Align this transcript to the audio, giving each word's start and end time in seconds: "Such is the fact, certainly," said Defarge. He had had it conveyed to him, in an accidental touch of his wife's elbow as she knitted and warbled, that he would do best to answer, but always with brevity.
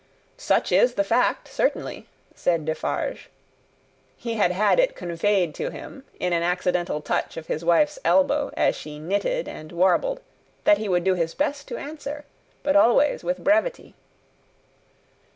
"Such 0.39 0.71
is 0.71 0.95
the 0.95 1.03
fact, 1.03 1.47
certainly," 1.47 2.07
said 2.33 2.65
Defarge. 2.65 3.29
He 4.17 4.33
had 4.33 4.49
had 4.49 4.79
it 4.79 4.95
conveyed 4.95 5.53
to 5.53 5.69
him, 5.69 6.05
in 6.19 6.33
an 6.33 6.41
accidental 6.41 7.01
touch 7.01 7.37
of 7.37 7.45
his 7.45 7.63
wife's 7.63 7.99
elbow 8.03 8.49
as 8.57 8.75
she 8.75 8.97
knitted 8.97 9.47
and 9.47 9.71
warbled, 9.71 10.19
that 10.63 10.79
he 10.79 10.89
would 10.89 11.03
do 11.03 11.15
best 11.37 11.67
to 11.67 11.77
answer, 11.77 12.25
but 12.63 12.75
always 12.75 13.23
with 13.23 13.43
brevity. 13.43 13.93